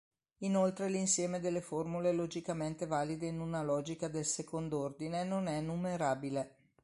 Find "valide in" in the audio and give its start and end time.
2.87-3.39